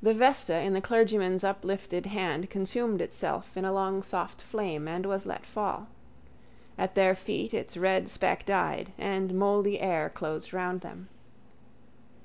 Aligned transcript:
The 0.00 0.14
vesta 0.14 0.60
in 0.60 0.74
the 0.74 0.80
clergyman's 0.80 1.42
uplifted 1.42 2.06
hand 2.06 2.50
consumed 2.50 3.00
itself 3.00 3.56
in 3.56 3.64
a 3.64 3.72
long 3.72 4.00
soft 4.04 4.40
flame 4.40 4.86
and 4.86 5.04
was 5.04 5.26
let 5.26 5.44
fall. 5.44 5.88
At 6.78 6.94
their 6.94 7.16
feet 7.16 7.52
its 7.52 7.76
red 7.76 8.08
speck 8.08 8.46
died: 8.46 8.92
and 8.96 9.34
mouldy 9.34 9.80
air 9.80 10.08
closed 10.08 10.52
round 10.52 10.82
them. 10.82 11.08